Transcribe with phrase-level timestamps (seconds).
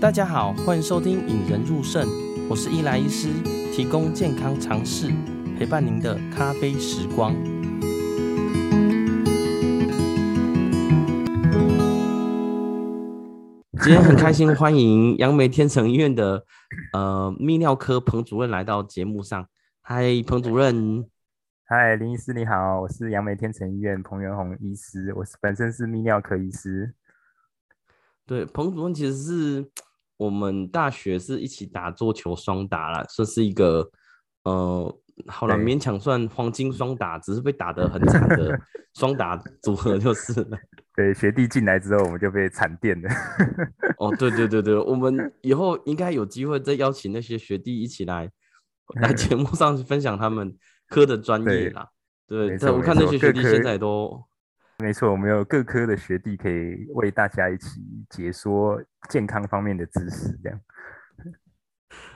[0.00, 2.06] 大家好，欢迎收听《引人入胜》，
[2.48, 3.32] 我是伊莱医师，
[3.72, 5.10] 提供健康常识，
[5.58, 7.34] 陪伴您的咖啡时光。
[13.82, 16.44] 今天很开心，欢迎杨梅天成医院的
[16.92, 19.48] 呃泌尿科彭主任来到节目上。
[19.80, 21.04] 嗨，彭主任。
[21.64, 26.94] 嗨，林医师你好，我是杨梅天成医院彭元宏医师，我是本身是泌尿科医师。
[28.24, 29.70] 对，彭主任其实是
[30.18, 33.90] 我们大学是一起打桌球双打啦，算是一个
[34.44, 34.94] 呃，
[35.26, 38.60] 好了，勉强算黄金双打，只是被打得很惨的
[38.94, 40.58] 双打组合就是了。
[40.94, 43.08] 对，学弟进来之后，我们就被惨电了。
[43.96, 48.30] 哦，对对对对，我们以后应该有机会再邀请那些学弟一起来
[49.00, 50.54] 来节目上去分享他们。
[50.90, 51.86] 科的专业啦，
[52.26, 54.24] 对，对，我看那些学弟现在都
[54.80, 60.60] 没错，我们有各科的学弟可以为大家一起解说健康方面的知识，这样。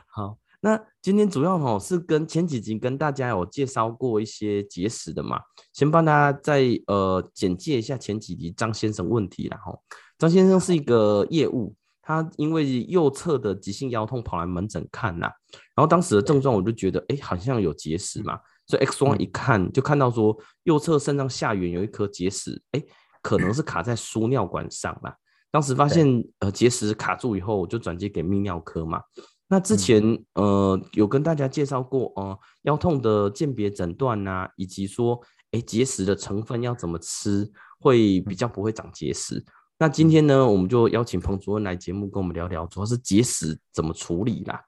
[0.06, 5.40] 好，那今天主要哈是跟前几集跟大家有介绍过一些结石的嘛，
[5.72, 9.76] 先帮大家再呃简介一下前几集张先生问题啦哈。
[10.16, 15.26] 张先生是一个业务，他因为右侧的急性腰痛跑来门诊看呐，
[15.74, 18.38] 然后当时的症状我就觉得哎、好像有结石嘛。
[18.66, 22.82] 所以 X 光一看就看到说右侧肾脏下缘有一颗结石，哎，
[23.20, 25.14] 可能是卡在输尿管上啦。
[25.50, 29.02] 当时发现呃结石卡住以后，我就转接给泌尿科嘛。
[29.48, 30.02] 那之前
[30.34, 39.44] 呃有跟大家介绍过呃腰痛的鉴别诊断呐，以及说哎结石的成分要怎么吃会比较不会长结石。
[39.78, 44.62] 那今天呢，我们就邀请彭主任来节目跟我们聊聊，主要是结石怎么处理啦。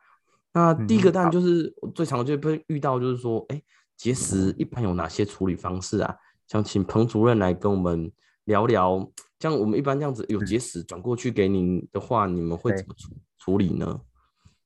[0.53, 3.62] 那第一个当然就是最常就会遇到就是说哎。
[3.97, 6.17] 结石一般有哪些处理方式啊？
[6.47, 8.11] 想请彭主任来跟我们
[8.45, 9.11] 聊聊。
[9.39, 14.01] 像我们一般这样子有结石转过去给您的话，你们会怎么处处理呢？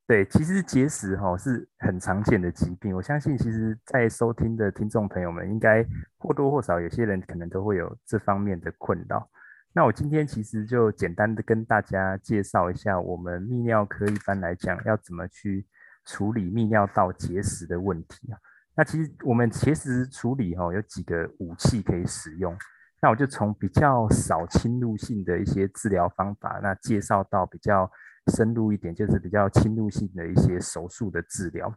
[0.06, 2.96] 对，其实结石哈是很常见的疾病。
[2.96, 5.84] 我相信，其实，在收听的听众朋友们，应该
[6.16, 9.28] 或多或少有些人可能都会有这方面的困扰。
[9.74, 15.66] 那我今天其实就简单的跟大家介绍一下，我们泌尿科一般来讲要怎么去
[16.06, 18.38] 处理泌尿道结石的问题啊。
[18.78, 22.56] 那其实我们其实处理哈有几个武器可以使用，
[23.02, 27.90] 那我就从比较少侵入性的一些治疗方法，那介绍到比较
[28.28, 31.74] 深入一点，就是比较侵入性的一些手术的治疗。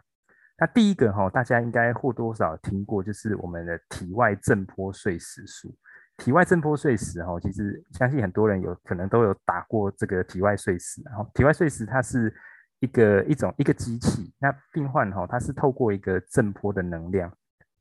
[0.60, 5.76] 那第一个哈，大家应该或多或少听过，就是我们的体外震波碎石术。
[6.18, 12.32] 体外震波碎石哈，其实相信很多人有可能都有打过这个体外碎石，然后体外碎石它是。
[12.82, 17.32] 一个一种一个机器，那病患哈，它是透过一个震波的能量，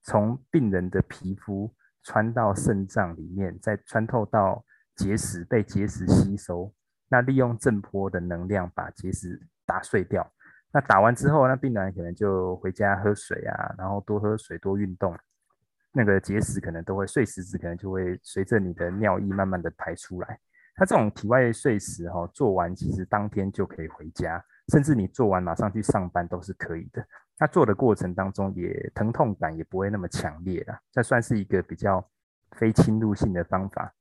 [0.02, 4.62] 从病人的皮肤穿到肾脏里面，再穿透到
[4.94, 6.70] 结石，被结石吸收。
[7.08, 10.30] 那利用震波的能量把结石打碎掉。
[10.70, 15.16] 那打完之后，那病人可能就回家喝水啊，然后多喝水，多运动，
[15.92, 20.38] 那个结石可能都会碎石子，可能就会随着你的尿液慢慢的排出来。
[20.76, 24.44] 它这种体外碎石哈，做完其实当天就可以回家。
[24.70, 27.04] 甚至你做完马上去上班都是可以的。
[27.38, 30.80] 那做的过程当中也疼痛感也不会那么强烈啦。
[30.92, 32.02] 这算是一个比较
[32.52, 33.92] 非侵入性的方法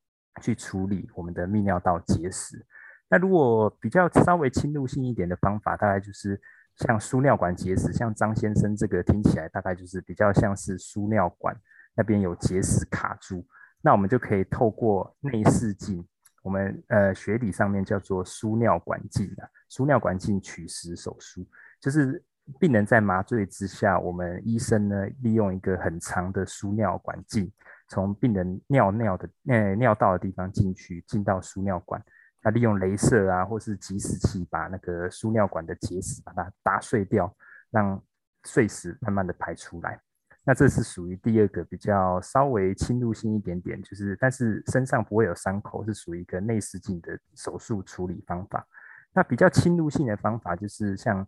[0.41, 2.65] 去处理我们的泌尿道结石。
[3.09, 6.39] 那如果比较稍微侵入性一点的方法，大概就是
[6.75, 11.55] 像输尿管结石，像张先生这个听起来大概就是比较像是输尿管
[11.95, 13.45] 那边有结石卡住，
[13.81, 16.05] 那我们就可以透过内视镜。
[16.41, 21.47] 我们呃学理上面叫做输尿管镜的输尿管镜取石手术，
[21.79, 22.21] 就是
[22.59, 27.51] 病人在麻醉之下，我们医生呢利用一个很长的输尿管镜，
[27.87, 32.03] 从病人尿尿的呃尿道的地方进去，进到输尿管，
[32.41, 37.31] 那利用雷射啊或是集石器把那个输尿管的结石把它打碎掉，
[37.69, 38.03] 让
[38.45, 40.01] 碎石慢慢的排出来。
[40.43, 48.65] 那这是属于第二个比较稍微侵入性一点点，就是但是身上不会有伤口，是属于一个内视镜的手术处理方法。
[49.13, 51.27] 那比较侵入性的方法就是像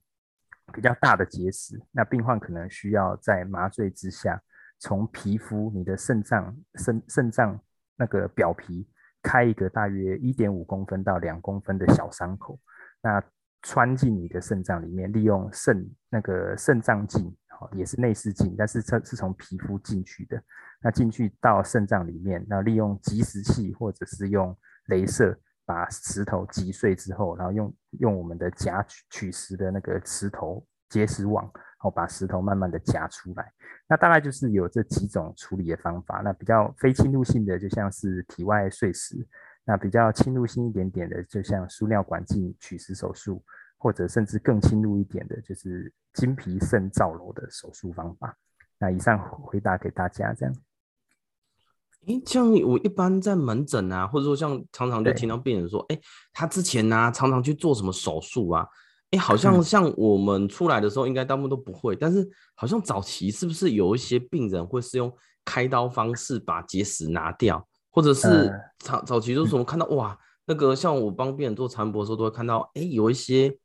[0.74, 4.42] 比较大的结石，那病患可能需要在麻醉之下，
[4.80, 7.60] 从皮肤你的肾脏肾肾脏
[7.95, 8.88] 那个表皮
[9.22, 12.60] 开一个大约一点五公分到两公分的小伤口，
[13.01, 13.24] 那
[13.62, 17.36] 穿进你的肾脏里面，利用肾那个肾脏镜。
[17.74, 20.44] 也是内视镜，但是这是从皮肤进去的。
[20.81, 24.57] 那进去到肾脏里面，那利用集石器或者是用
[24.88, 25.39] 雷射
[25.72, 33.54] 把石头击碎之后，然后用用我们的夹取取石的那个石头结石网，然后把石头慢慢的夹出来。
[33.88, 36.20] 那大概就是有这几种处理的方法。
[36.26, 39.16] 那比较非侵入性的，就像是体外碎石。
[39.64, 43.42] 那比较侵入性一点点的，就像输尿管镜取石手术，
[43.78, 48.38] 或者甚至更侵入一点的，就是经皮肾造瘘的手术方法。
[48.78, 50.54] 那以上回答给大家这样。
[52.07, 56.00] 诶，像我一般在门诊啊，或者说像常常就听到病人说，哎，
[56.33, 58.65] 他之前呢、啊、常常去做什么手术啊？
[59.12, 65.12] 哎，好像像我们出来的时候，应该大部分都不会，嗯、但是好像早期是不是有一些病人会是用
[65.45, 73.56] 开刀方式把结石拿掉，或者是早、呃、早期就是我们看到哇，那个像我帮病人做超音波的时候，都会看到哎有一些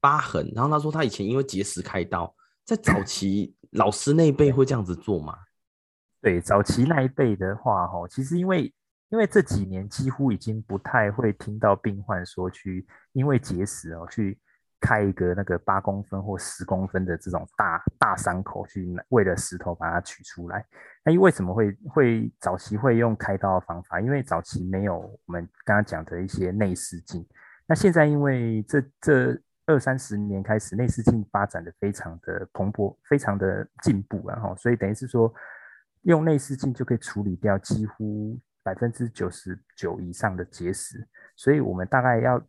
[0.00, 2.32] 疤痕，然后他说他以前因为结石开刀，
[2.64, 5.34] 在早期老师那一辈会这样子做吗？
[6.22, 8.70] 对，早期那一辈的话，哈，其实因为
[9.08, 14.38] 因为这几年几乎已经不太会听到病患说去因为结石哦去
[14.80, 20.62] 开一个那个八公分或十公分的这种大大伤口去为了石头把它取出来。
[21.02, 23.98] 那因为为什么会会早期会用开刀的方法？
[23.98, 27.26] 因为早期没有我们刚刚讲的一些内视镜。
[27.66, 35.32] 那现在因为这这二三十年开始内视镜发展的非常的蓬勃，非常的进步，然后所以等于是说。
[36.02, 41.06] 用内视镜就可以处理掉几乎百分之九十九以上的结石，
[41.36, 42.42] 所以我们大概要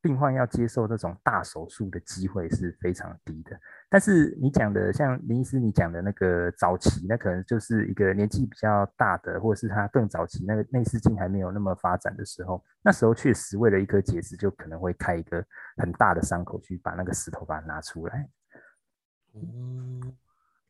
[0.00, 3.58] 病患要接受这种大手术的机会是非常低的。
[3.88, 15.44] 但是你讲的像林医师你讲的那个早期，那可能就是一个年纪比较大的，或者是他更早期那个内视镜还没有那么发展的时候，那时候确实为了一颗结石就可能会开一个
[15.76, 18.28] 很大的伤口去把那个石头把它拿出来。
[19.34, 20.16] 嗯。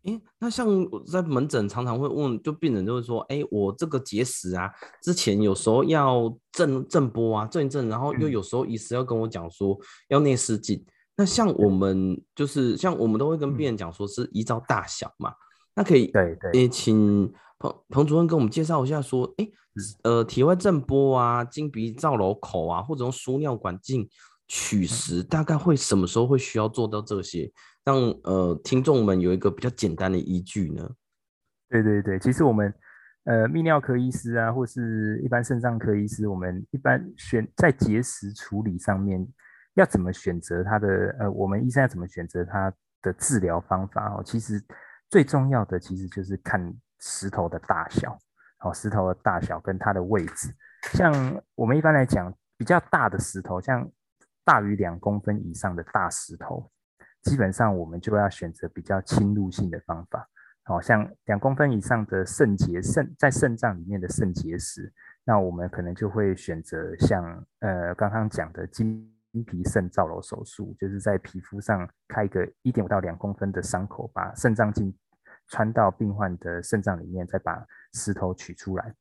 [0.08, 0.66] 哎，那像
[1.06, 4.70] 在门诊常常会问，就病人就会说，哎，我这个结石啊，
[5.02, 9.78] 之前有时候要震震波啊，震一震，然后又有时候医师要跟我讲说
[10.08, 10.82] 要内视镜。
[11.14, 15.32] 那像我们就是像我们都会跟病人讲说是依照大小嘛，
[15.74, 19.48] 那可以对对，也请彭彭主任跟我们介绍一下说，哎，
[20.04, 24.08] 呃，体外震波啊，经鼻造瘘口啊，或者用输尿管镜
[24.46, 27.52] 取石，大概会什么时候会需要做到这些？
[27.88, 30.86] 让呃听众们有一个比较简单的依据呢。
[31.70, 32.74] 对对对，其实我们
[33.24, 39.26] 呃泌尿科医师啊，或是一般肾脏科医师，我们一般选在结石处理上面
[39.72, 42.70] 要怎么选择它的呃，我们医生要怎么选择它
[43.00, 44.22] 的治疗方法哦？
[44.22, 44.62] 其实
[45.08, 46.60] 最重要的其实就是看
[47.00, 48.18] 石头的大小，
[48.60, 50.54] 哦，石头的大小跟它的位置。
[50.92, 51.10] 像
[51.54, 53.90] 我们一般来讲，比较大的石头，像
[54.44, 56.70] 大于两公分以上的大石头。
[57.22, 60.28] 基本上我们就要选择比较侵入性的方法，
[60.62, 64.92] 好像两公分以上的肾结肾在肾脏里面的肾结石，
[65.24, 69.10] 那我们可能就会选择像呃刚刚讲的经
[69.46, 74.96] 皮肾造瘘手术，就是在皮肤上开一个一点五到两公分的伤口，把肾脏镜
[75.48, 78.94] 穿到病患的肾脏里面，再把石头取出来。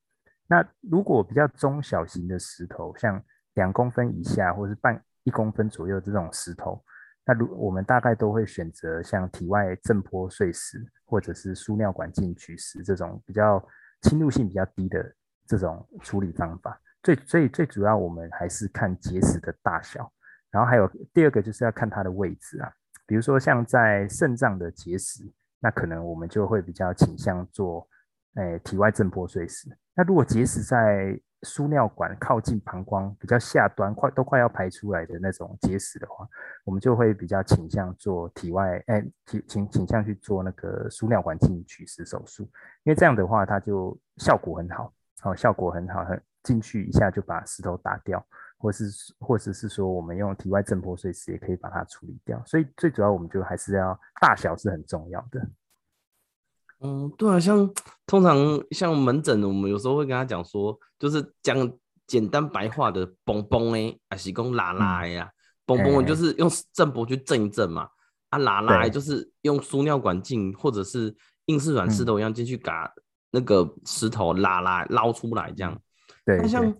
[0.48, 3.24] 那如果比较中小型的石头，像
[3.54, 6.84] 两公分以下或是半一公分左右这种石头。
[7.28, 13.62] 那如我们大概都会选择像体外震波碎石，或者是输尿管镜取石这种比较
[14.04, 15.14] 侵入性比较低的
[15.46, 16.80] 这种处理方法。
[17.04, 20.10] 最最最主要，我们还是看结石的大小，
[20.50, 22.72] 然后还有第二个就是要看它的位置啊。
[23.06, 25.30] 比如说像在肾脏的结石，
[25.60, 27.86] 那可能我们就会比较倾向做
[28.36, 29.68] 诶体外震波碎石。
[29.94, 36.28] 那如果结石在输尿管靠近膀胱比较下端，快都快要排出来的那种结石的话，
[36.66, 42.44] 我们就会比较倾向做体外，哎，倾倾倾向去做那个输尿管镜取石手术，
[42.84, 48.26] 因为这样的话它就效果很好，好，效果很好，很进去一下就把石头打掉，
[48.58, 48.86] 或是
[49.20, 55.40] 或者是说我们用体外震波碎石也可以把它处理掉，所以最主要我们就还是要大小是很重要的。
[56.80, 57.68] 嗯，对啊，像
[58.06, 58.38] 通常
[58.70, 61.72] 像门诊，我们有时候会跟他讲说，就是讲
[62.06, 65.28] 简单白话的，嘣嘣哎，还是讲拉拉呀，
[65.66, 67.90] 嘣嘣就是用震波去震一震嘛，
[68.30, 71.16] 啊拉拉就是用输尿管镜或者是
[71.48, 72.88] 硬式软式都一样进去把
[73.32, 75.76] 那个石头拉拉捞出来这样。
[76.24, 76.72] 对，那像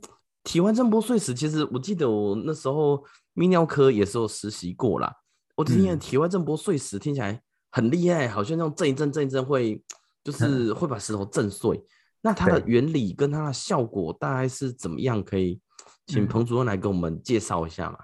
[0.44, 5.12] 体外震波碎石，其实我记得我那时候泌尿科也是有实习过啦，
[5.56, 7.42] 我听见体外震波碎石听起来。
[7.70, 9.84] 很厉害，好像那种震一震、震一震会，
[10.24, 11.78] 就是会把石头震碎。
[11.78, 11.84] 嗯、
[12.22, 15.24] 那它的原理跟它的效果大概是怎么样？
[15.24, 15.62] 可以
[16.08, 17.98] 请彭主任来给我们介绍一下吗？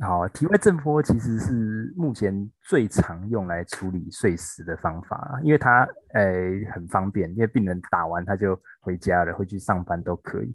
[0.00, 10.54] 好，体外震波其实是目前最常用来处理碎石的方法，因为它诶、欸、很方便，因为病人打完他就回家了，回去上班都可以。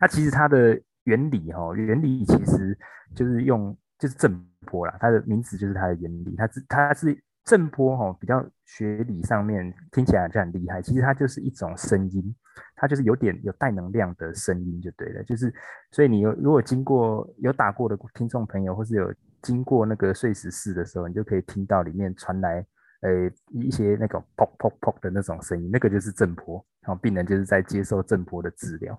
[0.00, 2.78] 那其实它的原理哈，原理其实
[3.14, 7.20] 就是用就是震波啦，它的名字就是它的原理，它是它是。
[7.44, 12.34] 震波哈，比较学理上面听起来就很厉害，其实它就是一种声音，
[12.74, 15.52] 它就是有点有带能量的声音就对了，就是
[15.90, 22.64] 所以你有如果经过有打过的听众朋友，或是有经过那个睡死室的时候，你就可以听到里面传来
[23.02, 28.98] 呃一些那种砰砰砰的那种声音，那个就是震波，然后病人就是在接受震波的治疗。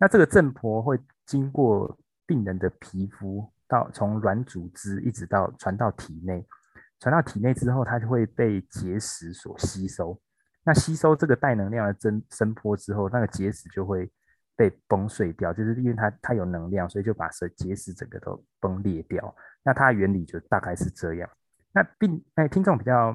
[0.00, 1.96] 那这个震波会经过
[2.26, 6.44] 病人的皮肤到从软组织一直到传到体内，
[7.00, 10.18] 传到体内之后，它就会被结石所吸收。
[10.64, 14.10] 那吸收这个带能量的声声波之后，那个结石就会
[14.56, 19.34] 被崩碎掉，就是因为它它有能量，所以就把这结石整个都崩裂掉。
[19.62, 21.28] 那它的原理就大概是这样。
[21.72, 23.14] 那病哎，听众比较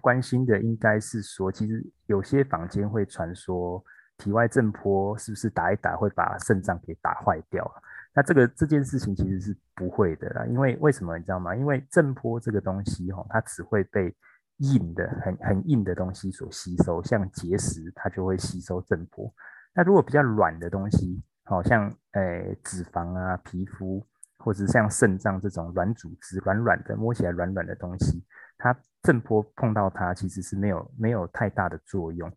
[0.00, 3.82] 关心的应该是说，其实有些坊间会传说
[4.16, 7.82] 体外震波是不是打一打会把肾脏给打坏掉了？
[8.18, 11.54] 那这个这件事情其实是不会的啦，因为为什么你知道吗？
[11.54, 14.12] 因为震波这个东西吼，它只会被
[14.56, 19.32] 硬的很很硬的东西所吸收，像结石，它就会吸收震波。
[19.72, 24.04] 那如果比较软的东西，好像诶、脂肪啊、皮肤，
[24.38, 28.26] 或者像肾脏这种软组织、软软的摸起来软软的东西，
[28.58, 32.28] 它震波碰到它其实是没有没有太大的作用。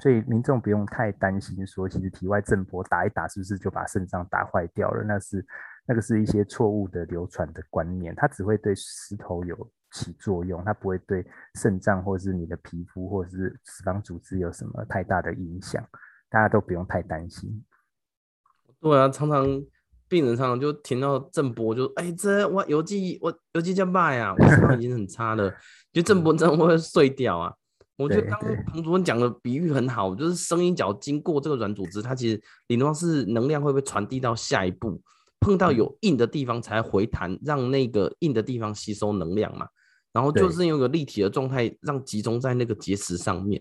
[0.00, 5.02] 所以民众不用太担心，说其实体外震波打一打是不是就把肾脏打坏掉了？
[5.04, 5.44] 那是
[5.86, 15.84] 那个是一些错误的流传的观念，它只会对石头有起作用，它不会对肾脏或是你的皮肤或者是脂肪组织有什么太大的影响，
[16.28, 17.64] 大家都不用太担心。
[18.80, 19.44] 对啊，常常
[20.08, 25.52] 病人常常就听到震波就，哎这我邮寄我邮寄叫卖啊，我肾脏已经很差了，
[25.92, 27.52] 就震波真的会碎掉啊。
[27.98, 35.02] 我觉得刚刚彭主任讲的比喻很好，就是声音只要经过这个软组织，它其实理论上是能量会被传递到下一步，
[35.40, 39.66] 碰到有硬的地方才回弹，让那个硬的地方吸收能量嘛。
[40.12, 43.60] 然后就是用一个立体的状态，让集中在那个结石上面。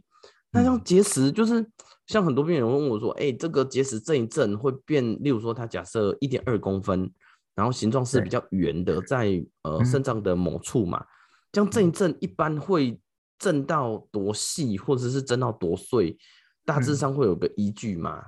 [0.51, 1.67] 那像结石，就是
[2.05, 7.11] 像很多病人问我说：“哎，这个结石震一震会变，例如说它假设一点二公分，
[7.55, 11.03] 然后形状是比较圆的，在呃肾脏的某处嘛，
[11.51, 13.01] 这样震一震一般会。”
[13.37, 16.17] 震到多细，或者是震到多碎，
[16.65, 18.23] 大致上会有个依据吗？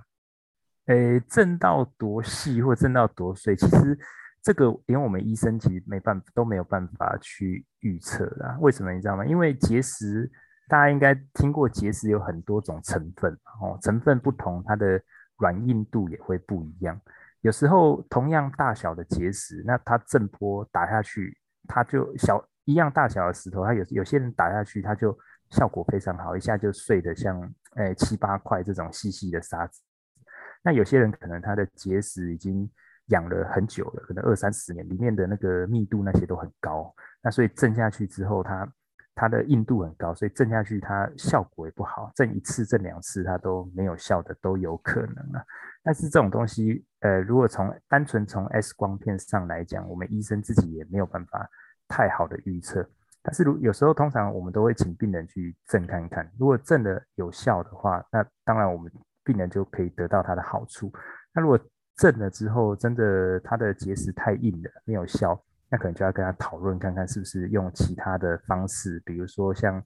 [0.85, 3.97] 诶、震到多细或震到多碎，其实
[4.41, 8.57] 这个连我们医生其实没办法都没有办法去预测啦。
[8.59, 9.23] 为什么你知道吗？
[9.25, 10.31] 因为结石，
[10.67, 14.99] 大家应该听过结石有很多种成分哦，成分不同，它的
[15.37, 16.99] 软硬度也会不一样。
[17.41, 21.37] 有时候同样大小的结石，那它震波打下去，
[21.67, 22.48] 它就小。
[22.69, 25.17] 一样大小的石头，它有有些人打下去，它就
[25.49, 27.41] 效果非常好，一下就碎得像
[27.77, 29.81] 诶、七八块这种细细的沙子。
[30.61, 32.69] 那有些人可能他的结石已经
[33.07, 38.71] 养了很久了，可能二三十年，里面的那个密度那些都很高，那所以震下去之后它，
[39.15, 45.43] 它的硬度很高，所以震下去它效果也不好，震一次震两次它都没有效的都有可能啊。
[45.81, 51.49] 但是这种东西，呃，如果从单纯从 X 光片上来讲，我们医生自己也没有办法。
[51.89, 52.87] 太好的预测，
[53.23, 58.89] 但是如有时候通常我们都会请病人去震看看，如果震的有效的话，那当然我们
[59.23, 60.93] 病人就可以得到它的好处。
[61.33, 61.59] 那如果
[61.97, 69.83] 震了之后真的它的结石太硬了没有效，那可能就要跟他讨论看看是不是用其他的方式，比如说像，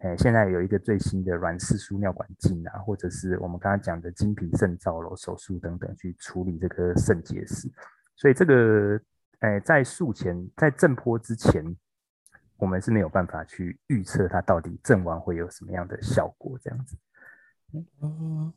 [0.00, 7.66] 诶现在有一个最新的软式输尿管镜啊，或者是我们刚刚讲的精品肾造瘘手术等等去处理这个肾结石，
[8.14, 9.00] 所以这个。
[9.40, 11.76] 哎，在术前，在震波之前，
[12.56, 16.96] 我们是没有办法去预测它到底震完会有什么样的效果，这样子。
[18.00, 18.52] 哦，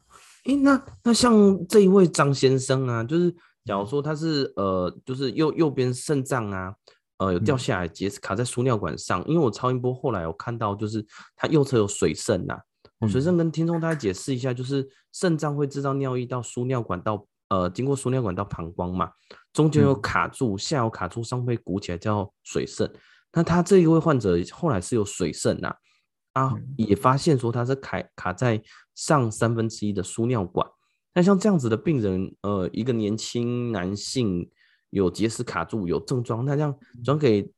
[0.45, 1.33] 哎，那那像
[1.67, 3.31] 这一位张先生啊，就是
[3.65, 6.73] 假如说他是呃，就是右右边肾脏啊，
[7.17, 11.05] 呃，有掉下来结石卡在输尿管上，因为我超音波后来有看到，就是
[11.35, 12.57] 他右侧有水肾呐。
[12.99, 19.11] 我水肾跟听众大家解释一下，就是肾脏会制造尿液到输尿管到呃，经过输尿管到膀胱嘛。
[19.51, 22.91] 中间有卡住，下有卡住，上会鼓起来叫水肾。
[23.33, 25.75] 那他这一位患者后来是有水肾呐，
[26.33, 28.61] 啊，也发现说他是卡卡在
[28.95, 30.67] 上三分之一的输尿管。
[31.13, 34.49] 那像这样子的病人，呃，一个年轻男性
[34.91, 37.51] 有结石卡住有症状，那这样转给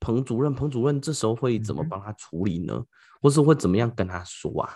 [0.00, 2.82] 彭主任，彭主任这时候会怎么帮他处理呢？
[3.20, 4.72] 或是会怎么样跟他说啊？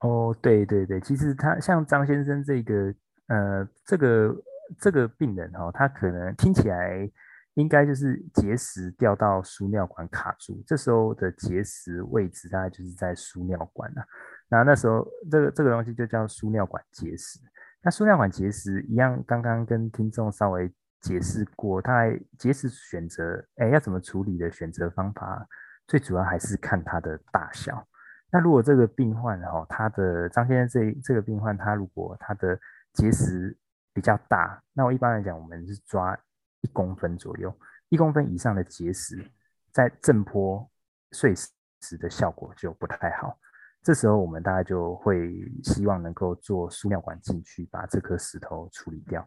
[0.00, 2.94] 哦，对对对，其实他像张先生这个，
[3.28, 4.34] 呃，这个。
[4.78, 7.10] 这个病人哈、他可能听起来
[7.54, 14.04] 应该就是结石掉到输尿管卡住，这时候的结石位置大概就是在输尿管了。
[14.46, 17.40] 那那时候这个这个东西就叫输尿管结石。
[17.82, 20.70] 那输尿管结石一样，刚刚跟听众稍微
[21.00, 22.04] 解释过，它
[22.38, 25.48] 结石选择，哎，要怎么处理的选择方法，
[25.86, 27.88] 最主要还是看它的大小。
[28.30, 32.60] 那如果这个病患哈，他的张先生这这个病患，他如果他的
[32.98, 33.56] 结石
[33.94, 36.18] 比较大，那我一般来讲，我们是抓
[36.62, 37.56] 一公分左右，
[37.90, 39.24] 一公分以上的结石，
[39.70, 40.68] 在震波
[41.12, 41.32] 碎
[41.80, 43.38] 石的效果就不太好。
[43.84, 49.24] 这时候我们大概就会希望能够做输尿管进去，把这颗石头处理掉。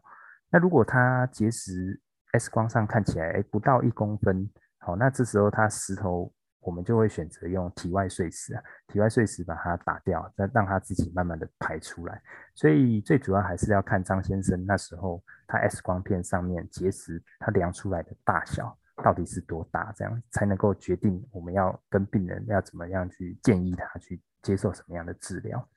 [0.50, 1.98] 那如果它结石
[2.32, 6.30] X 光上看起来哎不到一公分，好，那这时候它石头。
[6.62, 12.22] 我们就会选择用体外碎石啊，体外碎石把它打掉，再让它自己慢慢的排出来。
[12.54, 25.68] 所以最主要还是要看张先生那时候他 X 光片上面结石他量出来的大小到底是多大，这样才能够决定我们要跟病人要怎么样去建议他去接受什么样的治疗。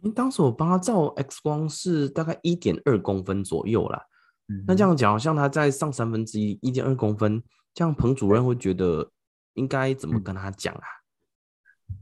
[0.00, 4.02] 因为当时我帮他照 X 光是大概一点二公分左右啦，
[4.48, 7.40] 嗯，那这样讲，像他在上三分之一，一点二公分，
[7.72, 9.12] 这样彭主任会觉得。
[9.60, 10.86] 应该怎么跟他讲啊？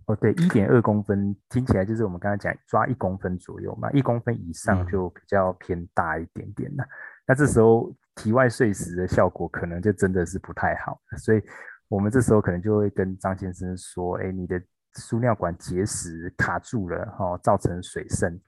[0.06, 6.84] 哦，对，一点二公分听起来就是我们刚才讲抓一公分左右嘛，一公分以上就比较偏大一点点了。
[6.84, 6.88] 嗯、
[7.26, 11.42] 那这时候体外碎石的效果可能就真的是不太好，所以
[11.88, 14.62] 我们这时候可能就会跟张先生说：“哎，你的
[14.94, 18.40] 输尿管结石卡住了，哈、哦，造成水渗。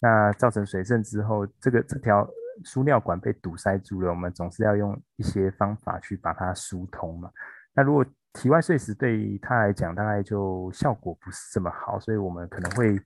[0.00, 2.26] 那造成水渗之后，这个这条
[2.64, 7.30] 输尿管被堵塞住了，我们总是要用一些方法去把它疏通嘛。
[7.74, 12.96] 那如果体外碎石对他来讲，大概就效果不是这么好，所以我们可能会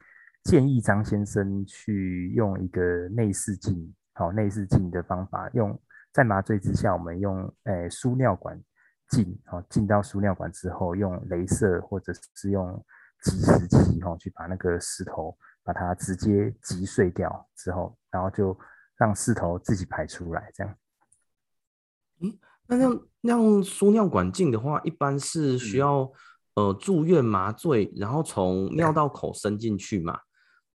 [0.45, 5.81] 建议张先生去用一个内视镜，好，内视镜的方法，用
[6.13, 8.63] 在麻醉之下，我们用诶输尿管
[9.09, 12.85] 进，好，进到输尿管之后，用镭射或者是用
[13.23, 18.57] 击石器，哈，去把那个石头把它直接击碎掉之后，然后就
[18.99, 20.77] 让石头自己排出来，这样。
[22.21, 22.39] 嗯。
[22.69, 26.01] 那像那样输尿管镜的话，一般是需要、
[26.55, 30.19] 嗯、呃住院麻醉，然后从尿道口伸进去嘛。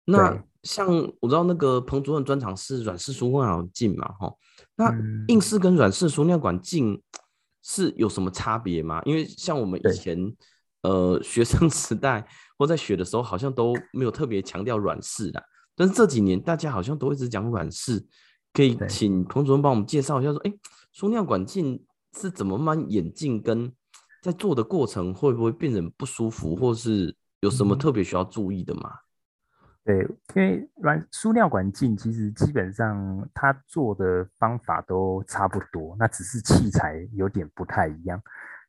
[0.04, 0.88] 那像
[1.20, 4.32] 我知道那个彭主任专长是软式输尿管镜嘛，哈。
[4.76, 4.92] 那
[5.28, 7.02] 硬式跟软式输尿管镜
[7.62, 9.02] 是有什么差别吗？
[9.04, 10.32] 因为像我们以前
[10.82, 12.26] 呃学生 时代
[12.58, 15.42] 或在学的时候，好像都没有特别强调软式的，
[15.74, 18.04] 但是这几年大家好像都一直讲软式，
[18.56, 20.52] 可以请彭主任帮我们介绍一下说，哎。
[20.92, 23.42] 输尿管镜是怎么慢慢演进？
[23.42, 23.70] 跟
[24.22, 28.92] 在做的过程会不会病人不舒服，或是有什么特别需要注意的吗？
[29.84, 29.98] 对，
[30.34, 38.18] 因为软输尿管镜其实基本上它做的方法都差不多，那只是器材有点不太一样。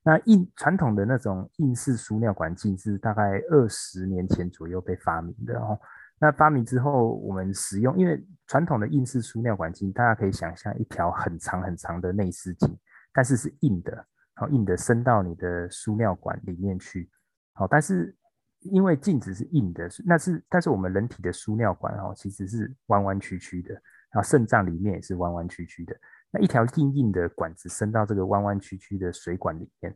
[0.03, 5.79] 那硬传统的那种硬式输尿管镜是大概二十年前左右被发明的哦。
[6.19, 12.75] 那发明之后，我们使用，因为传统的硬式输尿管镜，大家可以想象一条很长很长的内视镜，
[13.13, 17.07] 但是是硬的，好硬的伸到你的输尿管里面去，
[17.53, 18.15] 好，但是
[18.61, 23.73] 因为镜子是硬的，那是但是我们人体的输尿管哦，其实是弯弯曲曲的，
[24.11, 25.95] 然后肾脏里面也是弯弯曲曲的，
[26.31, 29.95] 那一条硬硬的管子伸到这个弯弯曲曲的水管里面，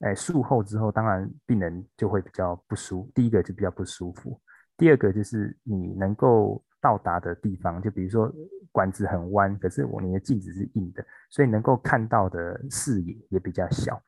[0.00, 4.38] 哎，术后之后，当然病人就会比较不舒，第一个就比较不舒服。
[4.76, 8.32] 第二个就是你能够到达的地方，就比如说
[8.72, 14.00] 管子很弯，可是我你的镜子是硬的，所以能够看到的视野也比较小。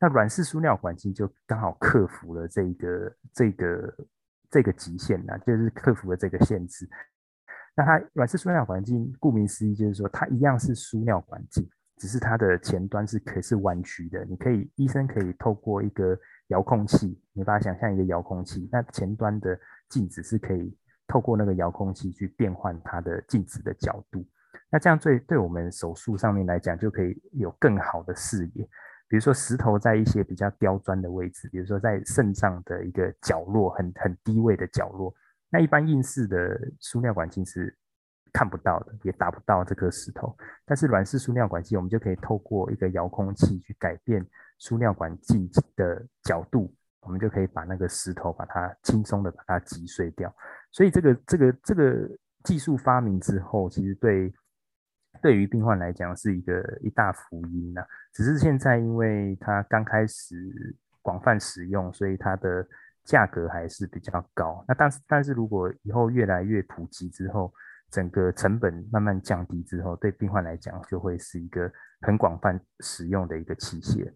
[0.00, 3.96] 那软式输尿管镜就刚好克服了这个这个
[4.50, 6.88] 这个极限呐，就是克服了这个限制。
[7.76, 16.18] 那它软式输尿管镜顾名思义就是说，它一样是输尿管镜，只是它的前端是可以是弯曲的，你可以医生可以透过一个
[16.52, 19.58] 遥控器，你把它想象一个遥控器，那前端的。
[19.92, 20.74] 镜子是可以
[21.06, 24.26] 透过那个遥控器去变换它的镜子的角度，
[24.70, 28.64] 那这样对对我们手术上面来讲就可以有更好的视野。
[29.06, 35.14] 比如说石头在一些比较刁钻的位置，比如说在肾脏的一个角落，很很低位的角落，
[35.50, 37.76] 那一般硬式的输尿管镜是
[38.32, 40.36] 看不到的，也打不到这颗石头。
[40.64, 44.26] 但是软式输尿管镜，我们就可以透过一个遥控器去改变
[44.58, 46.74] 输尿管镜的角度。
[47.04, 50.32] 我们就可以把那个石头，把它轻松的把它击碎掉。
[50.70, 52.08] 所以这个这个这个
[52.44, 54.32] 技术发明之后，其实对
[55.20, 57.84] 对于病患来讲是一个一大福音呐。
[58.14, 60.36] 只是现在因为它刚开始
[61.00, 62.64] 广泛使用，所以它的
[63.02, 64.64] 价格还是比较高。
[64.68, 67.52] 那但是但是如果以后越来越普及之后，
[67.92, 74.10] 整个成本慢慢降低之后，对病患来讲就会是一个很广泛使用的一个器械。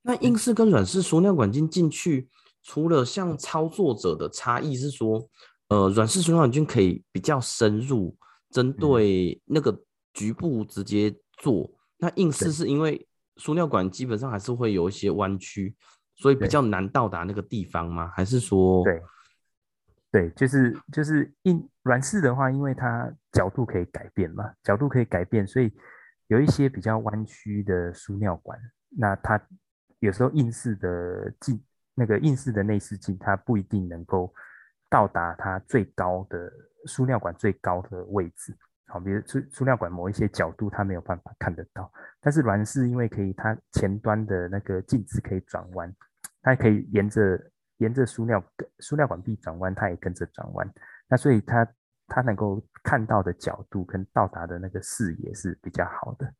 [0.00, 2.28] 那硬式跟软式输尿管镜进去，
[2.62, 5.28] 除了像操作者的差异是说，
[5.68, 8.16] 呃，软式输尿管镜可以比较深入，
[8.50, 11.70] 针对那个局部直接做。
[11.98, 15.76] 那硬式是因为输尿管基本上还是会有一些弯曲，
[16.16, 18.10] 所以比较难到达那个地方吗？
[18.16, 18.82] 还是说？
[18.82, 19.00] 对，
[20.12, 25.72] 对，就是就是硬软式的话，因为它角度可以改变嘛，角度可以改变，所以
[26.26, 28.58] 有一些比较弯曲的输尿管，
[28.90, 29.40] 那它
[30.00, 31.58] 有时候硬式的镜
[31.94, 34.30] 那个硬式的内视镜，它不一定能够
[34.90, 36.52] 到达它最高的
[36.84, 38.54] 输尿管最高的位置。
[38.88, 41.90] 好，比如输输尿管某一些角度，它没有办法看得到。
[42.20, 45.90] 但是软式因为可以，它前端的那个镜子可以转弯，
[46.42, 47.40] 它可以沿着
[47.82, 48.42] 沿着输尿
[48.78, 50.72] 输尿管壁转弯，它也跟着转弯。
[51.08, 51.66] 那所以它
[52.06, 56.32] 它能够看到的角度跟到达的那个视野是比较好的。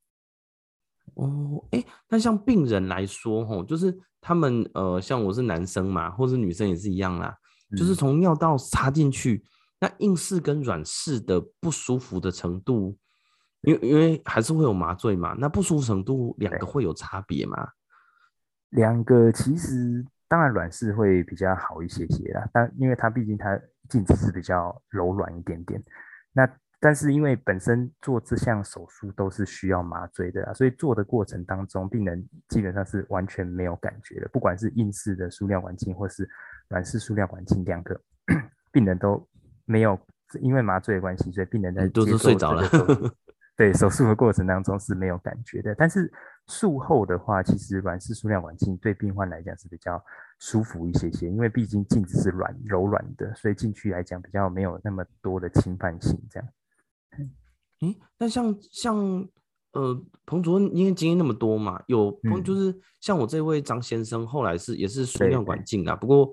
[1.14, 7.36] 哦，哎，那像病人来说，吼，就是他们呃，像我是男生嘛，或是女生也是一样啦，
[7.70, 9.44] 嗯、就是从尿道插进去。
[9.80, 12.96] 那硬式跟软式的不舒服的程度，
[13.62, 17.68] 因为因为还是会有麻醉嘛，那不舒服程度两个会有差别吗？
[18.70, 25.78] 两个其实当然软式会比较好一些些啦，但因为它毕竟它镜子是比较柔软一点点。
[26.32, 26.48] 那
[26.80, 36.26] 但是因为本身做这项手术都是需要麻醉的，所以做的过程当中，病人基本上是完全没有感觉的，不管是硬式的输尿管镜或是
[36.68, 38.00] 软式输尿管镜，两个
[38.72, 39.28] 病人都。
[39.64, 39.96] 没有，
[40.40, 42.68] 因为麻醉的关系，所以病人在都是睡着了。
[43.56, 45.72] 对，手术的过程当中是没有感觉的。
[45.76, 46.12] 但是
[46.48, 50.02] 术后的话，其实软式输尿管镜对病患来讲是比较
[50.38, 56.18] 舒服一些些，因为毕竟镜子是软柔软的，所以进去来讲比较没有那么多的侵犯性。
[56.30, 56.48] 这样。
[57.80, 58.96] 嗯，那像像
[59.72, 66.32] 呃彭主任，因为经验那么多嘛，有彭就是像我这位张先生，后来是也是输尿管镜啊，不过。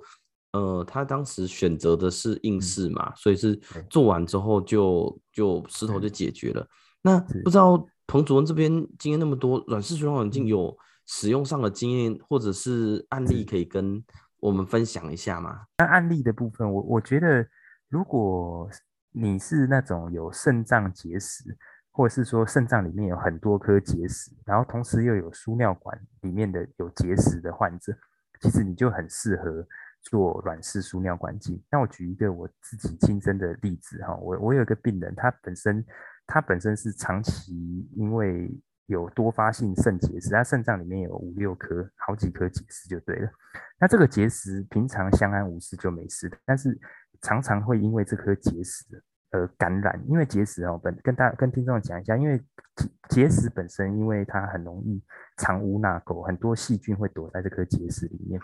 [0.52, 3.56] 呃，他当时选择的是硬式嘛，嗯、所以是
[3.88, 6.62] 做完之后就就石头就解决了。
[6.63, 6.67] 嗯、
[7.04, 14.04] 那不知道彭主任这边经验那么多，软式输尿管镜有使用上的经验或者是案例可以跟
[14.39, 15.67] 我们分享一下吗？
[15.78, 17.48] 那案例的部分，我我觉得
[17.88, 18.67] 如果
[19.12, 21.56] 你是那种有肾脏结石，
[21.91, 27.93] 或者是说肾脏里面有很多颗结石，然后同时又有输尿管里面的有结石的患者，
[28.41, 29.67] 其实你就很适合。
[30.02, 35.86] 做软式输尿管镜，那我举一个我自己亲身的例子哈，我我有一个病人，他本身
[36.30, 38.48] 他本身是长期因为
[38.86, 43.30] 有多发性肾结石，他肾脏里面有五六颗，好几颗结石就对了。
[43.80, 46.80] 那这个结石平常相安无事就没事的，但是
[47.22, 48.86] 常常会因为这颗结石
[49.32, 50.00] 而感染。
[50.08, 52.39] 因为结石哦，本跟大跟听众讲一下，因为
[53.10, 55.04] 结石本身因为它很容易
[55.38, 58.39] 藏污纳垢，很多细菌会躲在这颗结石里面。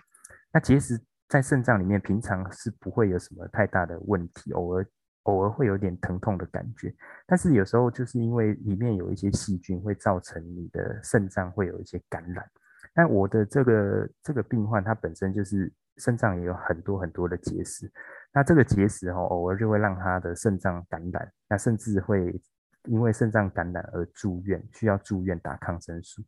[0.52, 1.00] 那结石。
[1.28, 4.86] 在肾脏里面，平常是不会有什么太大的问题，偶尔
[5.26, 6.92] 偶尔会有点疼痛的感觉，
[7.28, 12.46] 但是有时候就是因为里面有一些细菌，会造成你的肾脏会有一些感染。
[12.94, 17.92] 但我的这个这个病患，他本身就是肾脏也有很多很多的结石，
[18.32, 22.40] 那这个结石哈，偶尔就会让他的肾脏感染，那甚至会
[22.84, 26.24] 因为肾脏感染而住院，需要住院打抗生素。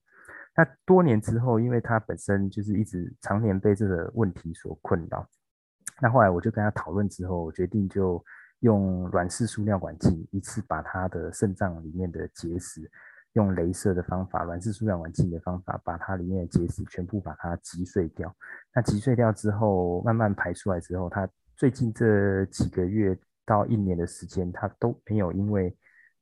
[0.55, 5.25] 那多年之后，因为他本身就是一直常年被这个问题所困扰，
[6.01, 8.21] 那后来我就跟他讨论之后，我决定就
[8.59, 12.89] 用软式输尿管镜一次把他的肾脏里面的结石，
[13.33, 18.35] 用雷射的方法，软式输尿管镜的方法，把它里面的结石全部把它击碎掉。
[18.73, 25.75] 那击碎掉之后，慢慢排出来之后，他最近这几个月到一年的时间，他都没有因为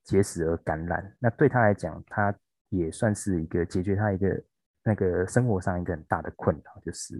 [0.04, 1.16] 结石而感染。
[1.18, 2.34] 那对他来讲，他。
[2.70, 4.42] 也算是一个解决他一个
[4.82, 7.16] 那个生活上一个很大的困扰，就是，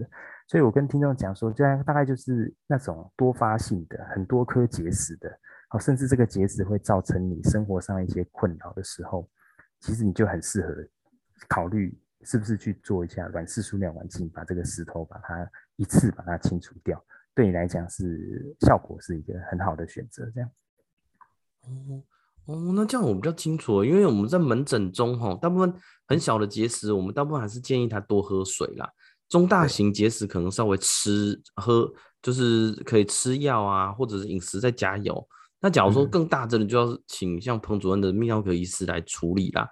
[0.46, 5.28] 所以我跟听众讲说，这样大概就是那种多发性的很多颗结石的，
[5.68, 9.28] 好，甚至这个结石会造成你生活上一些困扰的时候，
[9.80, 10.74] 其实你就很适合
[11.48, 17.04] 考虑是不是去做一下软式输尿管镜，把这个石头把它一次把它清除掉，
[17.34, 20.50] 对你来讲是效果是一个很好的选择，这样。
[21.62, 22.02] 哦
[22.44, 25.74] 哦，那这样我比较清楚，因为我们在门诊中，哈，大部分
[26.06, 28.88] 很小的结石，我们大部分还是建议他多喝水啦。
[29.28, 31.90] 中大型结石可能稍微吃喝，
[32.22, 35.26] 就是可以吃药啊，或者是饮食再加油。
[35.60, 39.68] 那假如说更大的，就要请像彭主任的泌尿科医师来处理啦。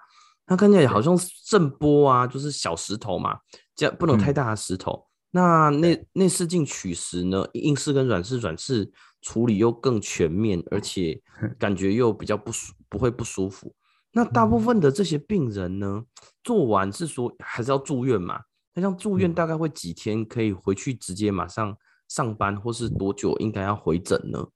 [0.47, 3.39] 那看起来好像震波啊，就是小石头嘛，
[3.75, 5.07] 这样不能太大的石头。
[5.31, 8.93] 那内内视镜取石呢，硬式跟软式，软式。
[9.27, 11.19] 处理又更全面，而且
[11.59, 13.75] 感觉又比较不舒，不会不舒服。
[14.13, 16.05] 那大部分的这些病人呢，
[16.43, 18.39] 做完是说还是要住院嘛？
[18.75, 21.77] 那像住院大概会几天可以回去直接马上
[22.09, 24.49] 上班，或是多久应该要回诊呢？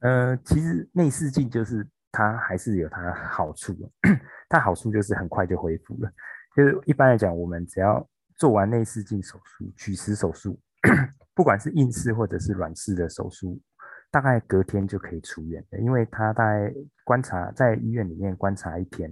[0.00, 3.74] 呃，其实内视镜就是它还是有它的好处，
[4.48, 6.12] 它好处就是很快就恢复了。
[6.54, 8.06] 就是一般来讲，我们只要
[8.36, 10.60] 做完内视镜手术、取石手术，
[11.34, 13.60] 不管是硬式或者是软式的手术，
[14.10, 16.72] 大概隔天就可以出院的，因为他大概
[17.04, 19.10] 观察在医院里面观察一天，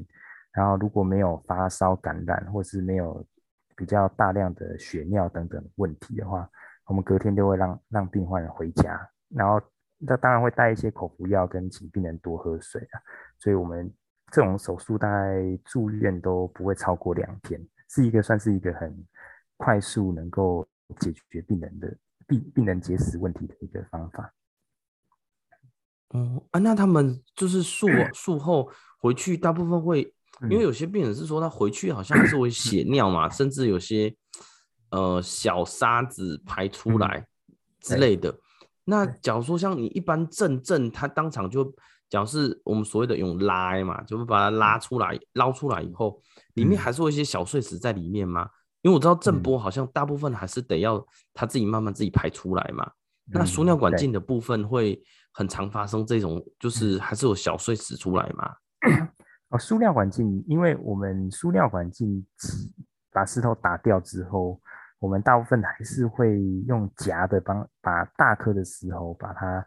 [0.52, 3.26] 然后如果没有发烧感染，或是没有
[3.76, 6.48] 比较大量的血尿等等问题的话，
[6.86, 9.60] 我们隔天就会让让病患回家，然后
[9.98, 13.00] 那当然会带一些口服药跟请病人多喝水啊，
[13.38, 13.92] 所以我们
[14.30, 19.06] 这种手术大概住院都不会超过两天，是一个算是一个很
[19.56, 20.66] 快速能够
[20.98, 24.32] 解决病人的病病人结石问题的一个方法。
[26.08, 30.14] 哦啊，那他们就是术术后回去，大部分会，
[30.50, 34.14] 因为有些病人是说他回去好像还是会血尿嘛，甚至有些
[34.90, 37.26] 呃小沙子排出来
[37.80, 38.34] 之类的。
[38.84, 41.64] 那假如说像你一般正正，他当场就，
[42.08, 46.20] 假如是我们所谓的用拉嘛，就是把它拉出来，捞出来以后，
[46.54, 48.48] 里面还是会有一些小碎石在里面吗？
[48.82, 52.90] 因为我知道震波好像大部分还是得要他自己慢慢自己排出来嘛。
[53.26, 55.02] 那输尿管镜的部分会。
[55.34, 58.52] 很常发生这种，就是还是有小碎石出来嘛。
[59.52, 62.26] 哦，输尿管镜，因为我们输尿管镜
[63.12, 64.58] 把石头打掉之后，
[64.98, 69.64] 我们大部分还是会用夹的帮把大颗的石头把它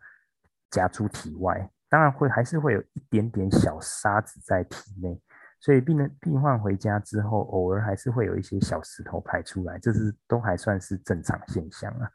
[0.72, 5.22] 夹出体外，当然会还是会有一点点小沙子在体内，
[5.60, 12.10] 所以病人病患回家之后，偶尔还是会有一些小石头排出来，这是都还算是正常现象啊。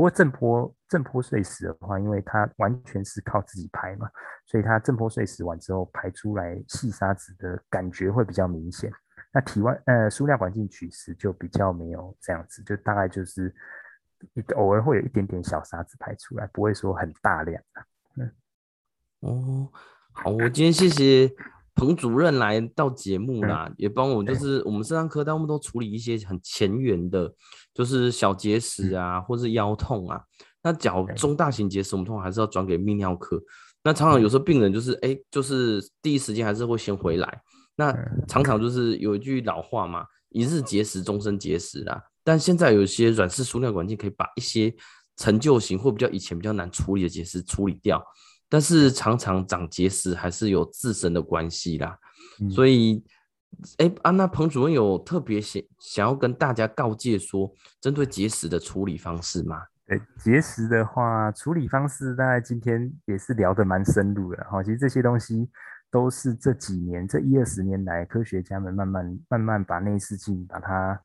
[0.00, 4.08] 不过震坡震坡碎石的话，因为它完全是靠自己排嘛，
[4.46, 8.90] 所以它震坡碎石完之后排出来细沙子的感觉会比较明显。
[9.30, 13.54] 那体外呃输尿管镜取石就比较没有这样子，就大概就是
[14.32, 18.22] 一偶尔会有一点点小沙子排出来，不会说很大量的。
[18.22, 18.32] 嗯，
[19.20, 19.68] 哦，
[20.12, 21.30] 好，我今天谢谢。
[21.74, 27.32] 彭主任来到节目啦，嗯、也帮我，就是我们肾脏科，他们都处理一些很前缘的，
[27.72, 30.20] 就是小结石啊，嗯、或是腰痛啊。
[30.62, 33.40] 那脚中大型结石，我们通常还是要转给泌尿科。
[33.82, 37.40] 那常常有时候病人就是，哎、欸，就是第一时间还是会先回来。
[37.76, 37.96] 那
[38.28, 42.02] 常常就是有一句老话嘛，一日结石，终身结石啦。
[42.22, 44.74] 但现在有些软式输尿管镜可以把一些
[45.16, 48.04] 陈旧型或比较以前比较难处理的结石处理掉。
[48.50, 51.96] 但是常常长结石还是有自身的关系啦，
[52.42, 53.02] 嗯、所以，
[53.78, 59.62] 哎、欸，啊，那彭主任有特别想想要跟大家告诫说，针对结石的处理方式吗？
[59.86, 64.62] 对，结石的话，处理方式大概今天也是聊得蛮深入的哈。
[64.62, 65.48] 其实这些东西
[65.90, 71.00] 都是这几年这一二十年来，科学家们慢慢慢慢把内视镜把它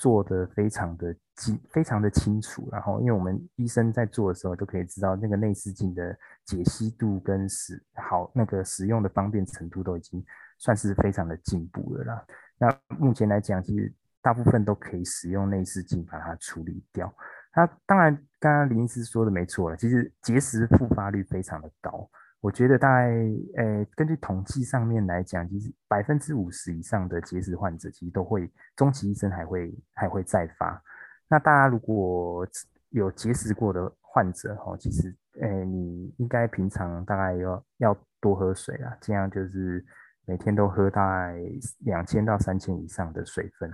[0.00, 6.18] 做得非常的清非常的清楚，然后因为我们医生在做的时候都可以知道那个内视镜的。
[6.46, 10.20] 解析度跟使好那个使用的方便程度都已经
[10.58, 12.24] 算是非常的进步了啦。
[12.58, 17.14] 那目前来讲，其实大部分都可以使用内视镜把它处理掉。
[17.54, 22.10] 那当然，刚刚林医师说的没错了，其实结石复发率非常的高。
[22.40, 23.08] 我觉得大概，
[23.56, 30.82] 诶，根据统计上面来讲，其实百分之五十以上的结石患者其实都会终其一生还会还会再发。
[31.28, 32.46] 那大家如果
[32.90, 35.14] 有结石过的患者哈，其实。
[35.40, 39.82] 诶、你应该平常大概要要多喝水啊，这样就是
[40.26, 41.38] 每天都喝大概
[41.78, 43.70] 两千到三千以上的水分。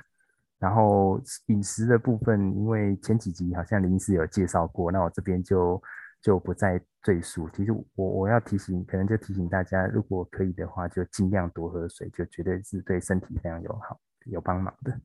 [0.58, 5.82] 然后饮食的部分，因为前几集好像林医师有介绍过，那我这边就
[6.26, 7.48] 就不再赘述。
[7.54, 15.00] 其实我我要提醒，可能就提醒大家，如果可以的话，就尽量多喝水，就绝对是对身体非常有好有帮忙的。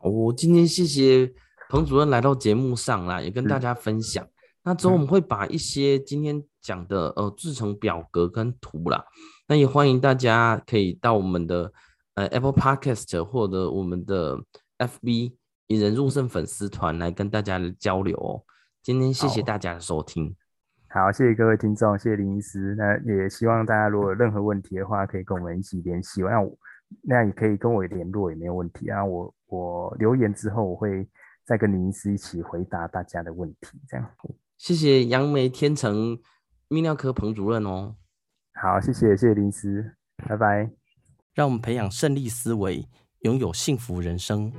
[0.00, 1.30] 我今天谢谢
[1.68, 4.26] 彭主任来到节目上啦，也跟大家分享。
[4.62, 9.04] 那之后我们会把一些今天讲的呃制成表格跟图啦，
[9.46, 11.70] 那也欢迎大家可以到我们的
[12.14, 14.38] 呃 Apple Podcast 或者我们的
[14.78, 15.34] FB
[15.66, 18.42] 引人入胜粉丝团来跟大家交流哦。
[18.82, 20.34] 今天谢谢大家的收听，
[20.88, 22.74] 好，好，谢谢各位听众，谢谢林医师。
[22.74, 26.20] 那也希望大家如果有任何问题的话，可以跟我们一起联系。
[26.22, 26.58] 那我
[27.02, 29.04] 那也可以跟我联络也没有问题啊。
[29.04, 31.08] 我我留言之后我会
[31.44, 34.04] 再跟林医师一起回答大家的问题，这样。
[34.58, 36.18] 谢谢杨梅天成
[36.68, 37.94] 泌尿科彭主任哦。
[38.54, 39.94] 好，谢谢，谢谢林医师，
[40.28, 40.68] 拜拜。
[41.34, 42.88] 让我们培养胜利思维，
[43.20, 44.52] 拥有幸福人生。